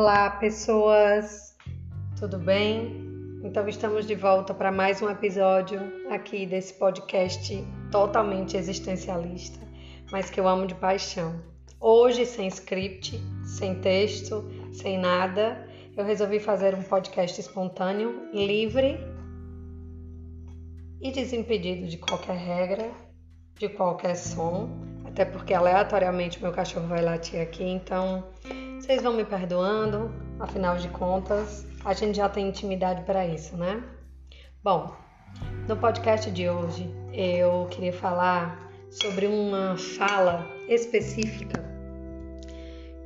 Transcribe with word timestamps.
Olá, 0.00 0.30
pessoas! 0.30 1.56
Tudo 2.20 2.38
bem? 2.38 3.04
Então, 3.42 3.66
estamos 3.68 4.06
de 4.06 4.14
volta 4.14 4.54
para 4.54 4.70
mais 4.70 5.02
um 5.02 5.10
episódio 5.10 5.80
aqui 6.08 6.46
desse 6.46 6.72
podcast 6.74 7.66
totalmente 7.90 8.56
existencialista, 8.56 9.58
mas 10.12 10.30
que 10.30 10.38
eu 10.38 10.46
amo 10.46 10.68
de 10.68 10.74
paixão. 10.76 11.42
Hoje, 11.80 12.24
sem 12.26 12.46
script, 12.46 13.20
sem 13.44 13.80
texto, 13.80 14.48
sem 14.72 14.96
nada, 14.96 15.68
eu 15.96 16.04
resolvi 16.04 16.38
fazer 16.38 16.76
um 16.76 16.82
podcast 16.84 17.40
espontâneo, 17.40 18.30
livre 18.32 19.00
e 21.00 21.10
desimpedido 21.10 21.88
de 21.88 21.98
qualquer 21.98 22.36
regra, 22.36 22.88
de 23.58 23.68
qualquer 23.68 24.14
som, 24.14 24.70
até 25.04 25.24
porque 25.24 25.52
aleatoriamente 25.52 26.40
meu 26.40 26.52
cachorro 26.52 26.86
vai 26.86 27.02
latir 27.02 27.40
aqui, 27.40 27.64
então 27.64 28.24
vocês 28.80 29.02
vão 29.02 29.12
me 29.12 29.24
perdoando, 29.24 30.14
afinal 30.38 30.76
de 30.76 30.88
contas, 30.88 31.66
a 31.84 31.92
gente 31.92 32.16
já 32.16 32.28
tem 32.28 32.48
intimidade 32.48 33.02
para 33.02 33.26
isso, 33.26 33.56
né? 33.56 33.82
Bom, 34.62 34.96
no 35.66 35.76
podcast 35.76 36.30
de 36.30 36.48
hoje 36.48 36.88
eu 37.12 37.66
queria 37.70 37.92
falar 37.92 38.70
sobre 38.88 39.26
uma 39.26 39.76
fala 39.76 40.46
específica 40.68 41.62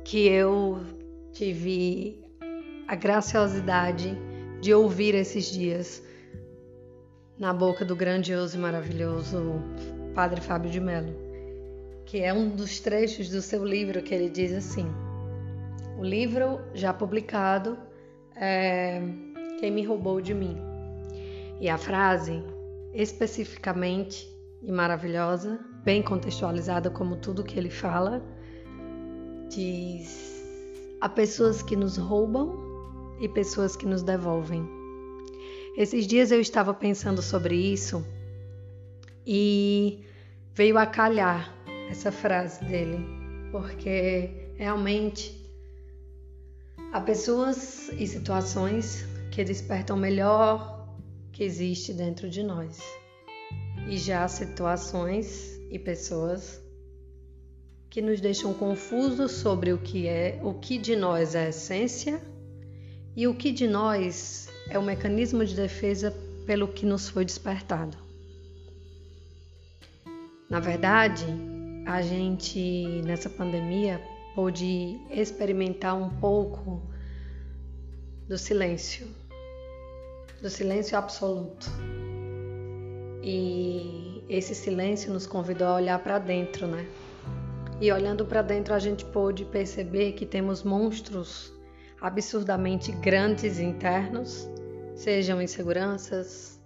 que 0.05 0.27
eu 0.27 0.79
tive 1.31 2.23
a 2.87 2.95
graciosidade 2.95 4.15
de 4.61 4.73
ouvir 4.73 5.15
esses 5.15 5.51
dias 5.51 6.03
na 7.37 7.51
boca 7.51 7.83
do 7.83 7.95
grandioso 7.95 8.57
e 8.57 8.61
maravilhoso 8.61 9.55
Padre 10.13 10.39
Fábio 10.39 10.69
de 10.69 10.79
Mello, 10.79 11.15
que 12.05 12.19
é 12.21 12.31
um 12.31 12.49
dos 12.49 12.79
trechos 12.79 13.27
do 13.29 13.41
seu 13.41 13.65
livro 13.65 14.03
que 14.03 14.13
ele 14.13 14.29
diz 14.29 14.53
assim: 14.53 14.87
o 16.03 16.05
livro 16.05 16.59
já 16.73 16.93
publicado 16.93 17.77
é 18.35 19.01
Quem 19.61 19.71
me 19.71 19.85
roubou 19.85 20.19
de 20.19 20.33
mim. 20.33 20.57
E 21.61 21.69
a 21.69 21.77
frase, 21.77 22.43
especificamente 22.93 24.29
e 24.61 24.69
maravilhosa, 24.69 25.61
bem 25.85 26.01
contextualizada 26.03 26.89
como 26.89 27.15
tudo 27.15 27.41
que 27.41 27.57
ele 27.57 27.69
fala, 27.69 28.21
diz: 29.49 30.43
há 30.99 31.07
pessoas 31.07 31.63
que 31.63 31.73
nos 31.73 31.95
roubam 31.95 32.53
e 33.21 33.29
pessoas 33.29 33.77
que 33.77 33.85
nos 33.85 34.03
devolvem. 34.03 34.67
Esses 35.77 36.05
dias 36.05 36.31
eu 36.33 36.41
estava 36.41 36.73
pensando 36.73 37.21
sobre 37.21 37.55
isso 37.55 38.05
e 39.25 40.03
veio 40.53 40.77
a 40.77 40.85
calhar 40.85 41.55
essa 41.89 42.11
frase 42.11 42.61
dele, 42.65 43.05
porque 43.53 44.51
realmente 44.57 45.42
Há 46.93 47.01
pessoas 47.01 47.89
e 47.97 48.05
situações 48.05 49.03
que 49.31 49.43
despertam 49.43 49.97
o 49.97 49.99
melhor 49.99 50.87
que 51.31 51.43
existe 51.43 51.91
dentro 51.91 52.29
de 52.29 52.43
nós. 52.43 52.79
E 53.87 53.97
já 53.97 54.23
há 54.23 54.27
situações 54.27 55.59
e 55.71 55.79
pessoas 55.79 56.61
que 57.89 57.99
nos 57.99 58.21
deixam 58.21 58.53
confusos 58.53 59.31
sobre 59.31 59.73
o 59.73 59.79
que 59.79 60.07
é, 60.07 60.39
o 60.43 60.53
que 60.53 60.77
de 60.77 60.95
nós 60.95 61.33
é 61.33 61.49
essência 61.49 62.21
e 63.15 63.27
o 63.27 63.33
que 63.33 63.51
de 63.51 63.67
nós 63.67 64.47
é 64.69 64.77
o 64.77 64.83
mecanismo 64.83 65.43
de 65.43 65.55
defesa 65.55 66.15
pelo 66.45 66.67
que 66.67 66.85
nos 66.85 67.09
foi 67.09 67.25
despertado. 67.25 67.97
Na 70.47 70.59
verdade, 70.59 71.25
a 71.87 72.03
gente 72.03 73.01
nessa 73.03 73.31
pandemia 73.31 73.99
pôde 74.35 74.99
experimentar 75.11 75.95
um 75.95 76.09
pouco 76.09 76.92
do 78.27 78.37
silêncio, 78.37 79.07
do 80.41 80.49
silêncio 80.49 80.97
absoluto. 80.97 81.67
E 83.21 84.23
esse 84.27 84.53
silêncio 84.53 85.13
nos 85.13 85.25
convidou 85.25 85.67
a 85.67 85.75
olhar 85.75 85.99
para 85.99 86.19
dentro, 86.19 86.67
né? 86.67 86.85
E 87.79 87.91
olhando 87.91 88.25
para 88.25 88.41
dentro, 88.41 88.73
a 88.73 88.79
gente 88.79 89.03
pôde 89.05 89.45
perceber 89.45 90.13
que 90.13 90.25
temos 90.25 90.63
monstros 90.63 91.53
absurdamente 92.01 92.91
grandes 92.91 93.59
internos, 93.59 94.47
sejam 94.95 95.41
inseguranças, 95.41 96.59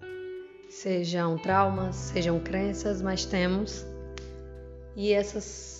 sejam 0.69 1.37
traumas, 1.37 1.95
sejam 1.95 2.39
crenças, 2.39 3.01
mas 3.01 3.25
temos. 3.25 3.85
E 4.95 5.13
essas 5.13 5.77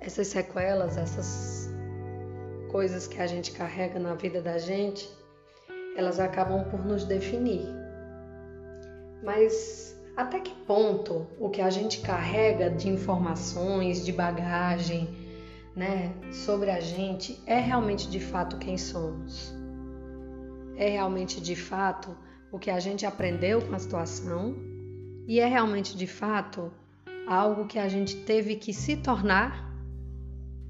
essas 0.00 0.28
sequelas, 0.28 0.96
essas 0.96 1.59
coisas 2.70 3.06
que 3.06 3.20
a 3.20 3.26
gente 3.26 3.50
carrega 3.50 3.98
na 3.98 4.14
vida 4.14 4.40
da 4.40 4.56
gente, 4.56 5.10
elas 5.96 6.20
acabam 6.20 6.64
por 6.70 6.84
nos 6.86 7.04
definir. 7.04 7.66
Mas 9.24 10.00
até 10.16 10.38
que 10.38 10.54
ponto 10.66 11.26
o 11.38 11.50
que 11.50 11.60
a 11.60 11.68
gente 11.68 12.00
carrega 12.00 12.70
de 12.70 12.88
informações, 12.88 14.04
de 14.04 14.12
bagagem, 14.12 15.08
né, 15.74 16.14
sobre 16.32 16.70
a 16.70 16.80
gente 16.80 17.42
é 17.46 17.58
realmente 17.58 18.08
de 18.08 18.20
fato 18.20 18.56
quem 18.56 18.78
somos? 18.78 19.52
É 20.76 20.90
realmente 20.90 21.40
de 21.40 21.56
fato 21.56 22.16
o 22.52 22.58
que 22.58 22.70
a 22.70 22.78
gente 22.78 23.04
aprendeu 23.04 23.60
com 23.62 23.74
a 23.74 23.78
situação? 23.78 24.54
E 25.26 25.40
é 25.40 25.46
realmente 25.46 25.96
de 25.96 26.06
fato 26.06 26.72
algo 27.26 27.66
que 27.66 27.78
a 27.78 27.88
gente 27.88 28.16
teve 28.24 28.56
que 28.56 28.72
se 28.72 28.96
tornar 28.96 29.68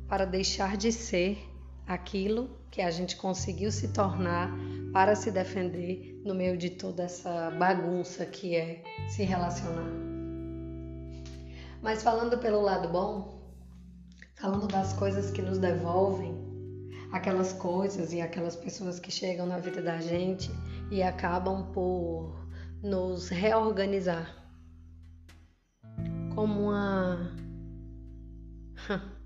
para 0.09 0.25
deixar 0.25 0.77
de 0.77 0.91
ser 0.91 1.50
aquilo 1.91 2.49
que 2.71 2.81
a 2.81 2.89
gente 2.89 3.17
conseguiu 3.17 3.73
se 3.73 3.89
tornar 3.89 4.49
para 4.93 5.17
se 5.17 5.33
defender 5.33 6.23
no 6.25 6.33
meio 6.33 6.56
de 6.56 6.71
toda 6.71 7.03
essa 7.03 7.51
bagunça 7.51 8.25
que 8.25 8.55
é 8.55 8.84
se 9.09 9.25
relacionar. 9.25 9.91
Mas 11.83 12.01
falando 12.01 12.39
pelo 12.39 12.61
lado 12.61 12.89
bom, 12.89 13.43
falando 14.37 14.69
das 14.69 14.93
coisas 14.93 15.33
que 15.33 15.43
nos 15.43 15.59
devolvem, 15.59 16.33
aquelas 17.11 17.53
coisas 17.55 18.12
e 18.12 18.21
aquelas 18.21 18.55
pessoas 18.55 19.01
que 19.01 19.11
chegam 19.11 19.45
na 19.45 19.59
vida 19.59 19.83
da 19.83 19.99
gente 19.99 20.49
e 20.93 21.03
acabam 21.03 21.72
por 21.72 22.47
nos 22.81 23.28
reorganizar 23.31 24.33
como 26.37 26.69
uma 26.69 27.34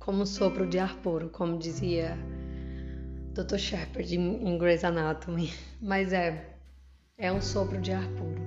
como 0.00 0.26
sopro 0.26 0.66
de 0.66 0.78
ar 0.78 0.96
puro, 0.96 1.28
como 1.28 1.58
dizia 1.58 2.18
Dr. 3.34 3.58
Shepard 3.58 4.16
em 4.16 4.58
Grey's 4.58 4.82
Anatomy. 4.82 5.52
Mas 5.80 6.12
é, 6.12 6.56
é 7.16 7.30
um 7.30 7.40
sopro 7.40 7.80
de 7.80 7.92
ar 7.92 8.08
puro. 8.14 8.40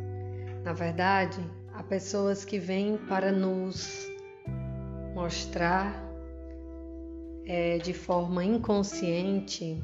Na 0.64 0.74
verdade, 0.74 1.40
há 1.74 1.84
pessoas 1.84 2.44
que 2.44 2.60
vêm 2.60 2.98
para 3.08 3.32
nos 3.32 4.08
mostrar 5.14 6.04
é, 7.46 7.78
de 7.78 7.94
forma 7.94 8.44
inconsciente 8.44 9.80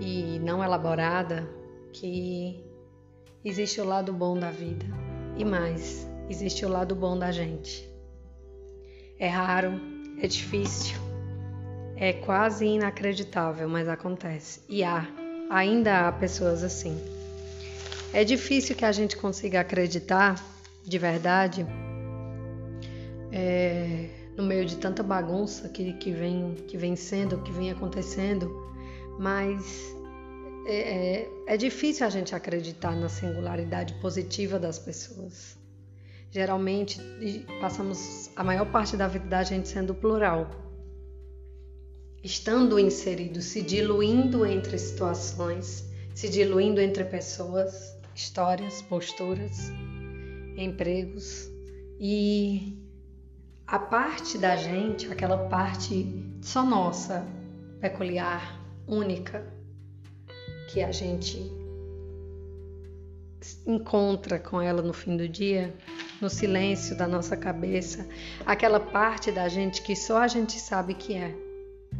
e 0.00 0.38
não 0.40 0.62
elaborada 0.62 1.48
que 1.92 2.62
existe 3.44 3.80
o 3.80 3.84
lado 3.84 4.12
bom 4.12 4.38
da 4.38 4.50
vida 4.50 4.84
e 5.36 5.44
mais, 5.44 6.08
existe 6.28 6.66
o 6.66 6.68
lado 6.68 6.94
bom 6.94 7.18
da 7.18 7.30
gente. 7.30 7.88
É 9.18 9.28
raro 9.28 9.93
é 10.20 10.26
difícil, 10.26 10.96
é 11.96 12.12
quase 12.12 12.66
inacreditável, 12.66 13.68
mas 13.68 13.88
acontece. 13.88 14.60
E 14.68 14.82
há, 14.82 15.06
ainda 15.50 16.08
há 16.08 16.12
pessoas 16.12 16.62
assim. 16.62 16.98
É 18.12 18.24
difícil 18.24 18.76
que 18.76 18.84
a 18.84 18.92
gente 18.92 19.16
consiga 19.16 19.60
acreditar 19.60 20.42
de 20.84 20.98
verdade 20.98 21.66
é, 23.32 24.08
no 24.36 24.44
meio 24.44 24.64
de 24.64 24.76
tanta 24.76 25.02
bagunça 25.02 25.68
que, 25.68 25.94
que, 25.94 26.12
vem, 26.12 26.54
que 26.68 26.76
vem 26.76 26.94
sendo, 26.94 27.42
que 27.42 27.50
vem 27.50 27.70
acontecendo, 27.70 28.48
mas 29.18 29.94
é, 30.66 30.76
é, 30.76 31.30
é 31.46 31.56
difícil 31.56 32.06
a 32.06 32.10
gente 32.10 32.34
acreditar 32.34 32.94
na 32.94 33.08
singularidade 33.08 33.94
positiva 33.94 34.58
das 34.58 34.78
pessoas 34.78 35.63
geralmente 36.34 37.00
passamos 37.60 38.28
a 38.34 38.42
maior 38.42 38.66
parte 38.72 38.96
da 38.96 39.06
vida 39.06 39.24
da 39.26 39.44
gente 39.44 39.68
sendo 39.68 39.94
plural, 39.94 40.50
estando 42.24 42.76
inserido, 42.76 43.40
se 43.40 43.62
diluindo 43.62 44.44
entre 44.44 44.76
situações, 44.76 45.88
se 46.12 46.28
diluindo 46.28 46.80
entre 46.80 47.04
pessoas, 47.04 47.96
histórias, 48.16 48.82
posturas, 48.82 49.70
empregos. 50.56 51.48
E 52.00 52.82
a 53.64 53.78
parte 53.78 54.36
da 54.36 54.56
gente, 54.56 55.06
aquela 55.12 55.46
parte 55.48 56.04
só 56.42 56.64
nossa, 56.64 57.24
peculiar, 57.80 58.60
única, 58.88 59.46
que 60.68 60.82
a 60.82 60.90
gente 60.90 61.38
encontra 63.64 64.38
com 64.40 64.60
ela 64.60 64.82
no 64.82 64.92
fim 64.92 65.16
do 65.16 65.28
dia, 65.28 65.72
no 66.20 66.30
silêncio 66.30 66.96
da 66.96 67.06
nossa 67.06 67.36
cabeça, 67.36 68.06
aquela 68.46 68.80
parte 68.80 69.30
da 69.32 69.48
gente 69.48 69.82
que 69.82 69.96
só 69.96 70.18
a 70.18 70.28
gente 70.28 70.58
sabe 70.58 70.94
que 70.94 71.14
é, 71.14 71.34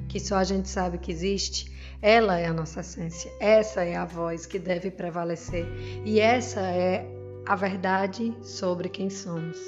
que 0.09 0.21
só 0.21 0.37
a 0.37 0.45
gente 0.45 0.69
sabe 0.69 0.99
que 0.99 1.11
existe, 1.11 1.73
ela 2.01 2.39
é 2.39 2.47
a 2.47 2.53
nossa 2.53 2.81
essência. 2.81 3.33
Essa 3.41 3.83
é 3.83 3.97
a 3.97 4.05
voz 4.05 4.47
que 4.47 4.59
deve 4.59 4.91
prevalecer 4.91 5.67
e 6.05 6.21
essa 6.21 6.61
é 6.61 7.07
a 7.47 7.57
verdade 7.57 8.37
sobre 8.43 8.89
quem 8.89 9.11
somos. 9.11 9.59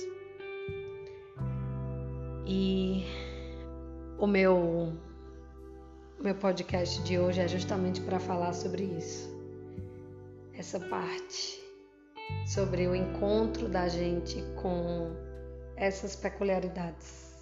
E 2.47 3.05
o 4.19 4.27
meu 4.27 4.93
meu 6.23 6.35
podcast 6.35 7.03
de 7.03 7.19
hoje 7.19 7.41
é 7.41 7.49
justamente 7.49 8.01
para 8.01 8.19
falar 8.19 8.53
sobre 8.53 8.85
isso. 8.85 9.35
Essa 10.55 10.81
parte 10.81 11.66
sobre 12.47 12.87
o 12.87 12.95
encontro 12.95 13.69
da 13.69 13.89
gente 13.89 14.43
com 14.63 15.15
essas 15.77 16.17
peculiaridades. 16.17 17.35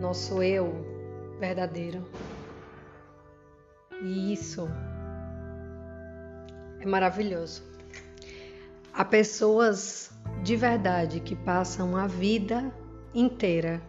Nosso 0.00 0.42
eu 0.42 1.36
verdadeiro. 1.38 2.04
E 4.02 4.32
isso 4.32 4.68
é 6.80 6.86
maravilhoso. 6.86 7.62
Há 8.92 9.04
pessoas 9.04 10.10
de 10.42 10.56
verdade 10.56 11.20
que 11.20 11.36
passam 11.36 11.96
a 11.96 12.06
vida 12.06 12.72
inteira 13.14 13.80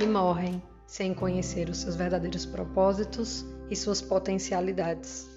e 0.00 0.06
morrem 0.06 0.62
sem 0.86 1.14
conhecer 1.14 1.68
os 1.68 1.78
seus 1.78 1.94
verdadeiros 1.94 2.46
propósitos 2.46 3.44
e 3.70 3.76
suas 3.76 4.00
potencialidades, 4.00 5.28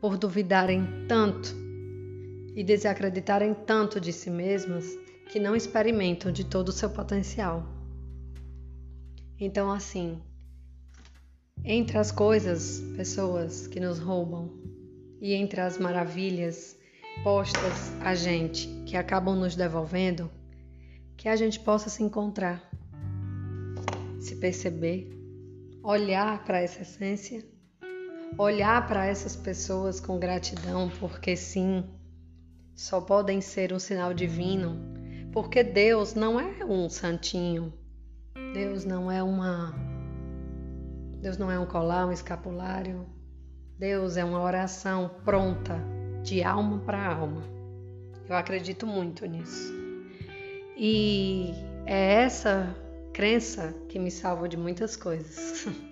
por 0.00 0.16
duvidarem 0.16 0.86
tanto 1.08 1.67
e 2.58 2.64
desacreditarem 2.64 3.54
tanto 3.54 4.00
de 4.00 4.12
si 4.12 4.28
mesmas 4.28 4.84
que 5.30 5.38
não 5.38 5.54
experimentam 5.54 6.32
de 6.32 6.42
todo 6.42 6.70
o 6.70 6.72
seu 6.72 6.90
potencial. 6.90 7.64
Então, 9.38 9.70
assim, 9.70 10.20
entre 11.64 11.96
as 11.98 12.10
coisas, 12.10 12.80
pessoas 12.96 13.68
que 13.68 13.78
nos 13.78 14.00
roubam 14.00 14.58
e 15.20 15.34
entre 15.34 15.60
as 15.60 15.78
maravilhas 15.78 16.76
postas 17.22 17.92
a 18.00 18.16
gente 18.16 18.66
que 18.84 18.96
acabam 18.96 19.36
nos 19.36 19.54
devolvendo, 19.54 20.28
que 21.16 21.28
a 21.28 21.36
gente 21.36 21.60
possa 21.60 21.88
se 21.88 22.02
encontrar, 22.02 22.68
se 24.18 24.34
perceber, 24.34 25.08
olhar 25.80 26.44
para 26.44 26.60
essa 26.60 26.82
essência, 26.82 27.46
olhar 28.36 28.84
para 28.88 29.06
essas 29.06 29.36
pessoas 29.36 30.00
com 30.00 30.18
gratidão, 30.18 30.90
porque 30.98 31.36
sim, 31.36 31.84
só 32.78 33.00
podem 33.00 33.40
ser 33.40 33.72
um 33.72 33.78
sinal 33.80 34.14
divino, 34.14 34.78
porque 35.32 35.64
Deus 35.64 36.14
não 36.14 36.38
é 36.38 36.64
um 36.64 36.88
santinho, 36.88 37.74
Deus 38.54 38.84
não 38.84 39.10
é 39.10 39.20
uma. 39.20 39.74
Deus 41.20 41.36
não 41.36 41.50
é 41.50 41.58
um 41.58 41.66
colar, 41.66 42.06
um 42.06 42.12
escapulário. 42.12 43.04
Deus 43.76 44.16
é 44.16 44.24
uma 44.24 44.40
oração 44.40 45.10
pronta, 45.24 45.76
de 46.22 46.44
alma 46.44 46.78
para 46.78 47.04
alma. 47.04 47.42
Eu 48.28 48.36
acredito 48.36 48.86
muito 48.86 49.26
nisso. 49.26 49.74
E 50.76 51.50
é 51.84 52.22
essa 52.22 52.76
crença 53.12 53.74
que 53.88 53.98
me 53.98 54.10
salva 54.10 54.48
de 54.48 54.56
muitas 54.56 54.96
coisas. 54.96 55.66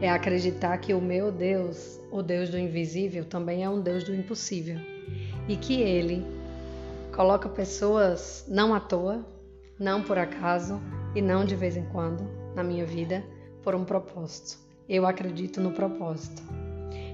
É 0.00 0.10
acreditar 0.10 0.76
que 0.78 0.92
o 0.92 1.00
meu 1.00 1.30
Deus, 1.30 2.00
o 2.10 2.20
Deus 2.20 2.50
do 2.50 2.58
invisível, 2.58 3.24
também 3.24 3.62
é 3.62 3.70
um 3.70 3.80
Deus 3.80 4.02
do 4.02 4.12
impossível. 4.12 4.76
E 5.48 5.56
que 5.56 5.80
Ele 5.80 6.24
coloca 7.14 7.48
pessoas 7.48 8.44
não 8.48 8.74
à 8.74 8.80
toa, 8.80 9.24
não 9.78 10.02
por 10.02 10.18
acaso 10.18 10.80
e 11.14 11.22
não 11.22 11.44
de 11.44 11.54
vez 11.54 11.76
em 11.76 11.84
quando 11.86 12.24
na 12.54 12.62
minha 12.62 12.84
vida 12.84 13.24
por 13.62 13.74
um 13.74 13.84
propósito. 13.84 14.58
Eu 14.88 15.06
acredito 15.06 15.60
no 15.60 15.70
propósito. 15.70 16.42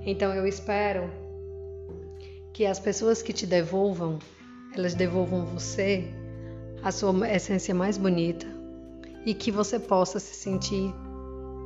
Então 0.04 0.34
eu 0.34 0.46
espero 0.46 1.10
que 2.52 2.66
as 2.66 2.78
pessoas 2.78 3.22
que 3.22 3.32
te 3.32 3.46
devolvam, 3.46 4.18
elas 4.74 4.94
devolvam 4.94 5.44
você 5.44 6.04
a 6.82 6.90
sua 6.90 7.30
essência 7.30 7.74
mais 7.74 7.96
bonita 7.96 8.46
e 9.24 9.34
que 9.34 9.50
você 9.50 9.78
possa 9.78 10.18
se 10.18 10.34
sentir 10.34 10.92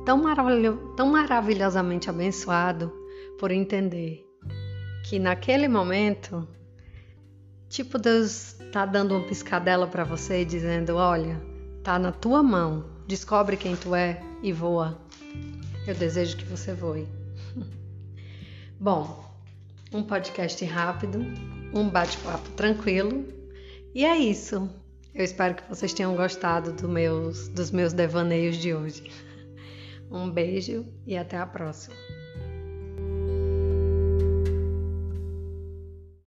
tão, 0.05 0.21
maravilho, 0.21 0.93
tão 0.95 1.07
maravilhosamente 1.07 2.09
abençoado 2.09 2.91
por 3.39 3.51
entender 3.51 4.25
que 5.09 5.19
naquele 5.19 5.67
momento, 5.67 6.47
tipo 7.75 7.99
Deus 7.99 8.55
tá 8.71 8.85
dando 8.85 9.15
uma 9.15 9.27
piscadela 9.27 9.85
para 9.85 10.05
você 10.05 10.45
dizendo, 10.45 10.95
olha, 10.95 11.41
tá 11.83 11.99
na 11.99 12.09
tua 12.09 12.41
mão, 12.41 12.85
descobre 13.05 13.57
quem 13.57 13.75
tu 13.75 13.93
é 13.93 14.21
e 14.41 14.53
voa. 14.53 14.97
Eu 15.85 15.93
desejo 15.93 16.37
que 16.37 16.45
você 16.45 16.73
voe. 16.73 17.05
Bom, 18.79 19.29
um 19.91 20.01
podcast 20.01 20.63
rápido, 20.63 21.19
um 21.73 21.89
bate-papo 21.89 22.49
tranquilo. 22.51 23.25
E 23.93 24.05
é 24.05 24.17
isso. 24.17 24.69
Eu 25.13 25.25
espero 25.25 25.55
que 25.55 25.67
vocês 25.67 25.93
tenham 25.93 26.15
gostado 26.15 26.71
do 26.71 26.87
meus, 26.87 27.49
dos 27.49 27.71
meus 27.71 27.91
devaneios 27.91 28.55
de 28.55 28.73
hoje. 28.73 29.11
Um 30.09 30.29
beijo 30.29 30.85
e 31.05 31.17
até 31.17 31.35
a 31.35 31.47
próxima. 31.47 31.95